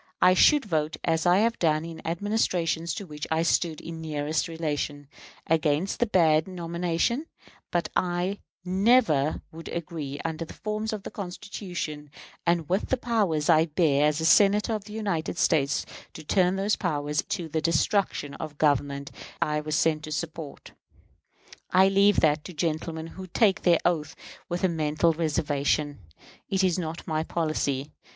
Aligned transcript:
I 0.19 0.33
should 0.33 0.65
vote, 0.65 0.97
as 1.03 1.27
I 1.27 1.37
have 1.41 1.59
done 1.59 1.85
in 1.85 2.01
Administrations 2.07 2.95
to 2.95 3.05
which 3.05 3.27
I 3.29 3.43
stood 3.43 3.79
in 3.79 4.01
nearest 4.01 4.47
relation, 4.47 5.07
against 5.45 6.01
a 6.01 6.07
bad 6.07 6.47
nomination; 6.47 7.27
but 7.69 7.87
I 7.95 8.39
never 8.65 9.43
would 9.51 9.69
agree, 9.69 10.19
under 10.25 10.43
the 10.43 10.55
forms 10.55 10.91
of 10.91 11.03
the 11.03 11.11
Constitution, 11.11 12.09
and 12.47 12.67
with 12.67 12.89
the 12.89 12.97
powers 12.97 13.47
I 13.47 13.67
bear 13.67 14.07
as 14.07 14.19
a 14.19 14.25
Senator 14.25 14.73
of 14.73 14.85
the 14.85 14.93
United 14.93 15.37
States, 15.37 15.85
to 16.13 16.23
turn 16.23 16.55
those 16.55 16.75
powers 16.77 17.21
to 17.21 17.47
the 17.47 17.61
destruction 17.61 18.33
of 18.33 18.53
the 18.53 18.55
Government 18.55 19.11
I 19.39 19.61
was 19.61 19.75
sent 19.75 20.01
to 20.05 20.11
support. 20.11 20.71
I 21.69 21.89
leave 21.89 22.21
that 22.21 22.43
to 22.45 22.53
gentlemen 22.53 23.05
who 23.05 23.27
take 23.27 23.61
the 23.61 23.79
oath 23.85 24.15
with 24.49 24.63
a 24.63 24.67
mental 24.67 25.13
reservation. 25.13 25.99
It 26.49 26.63
is 26.63 26.79
not 26.79 27.05
my 27.05 27.21
policy. 27.21 27.91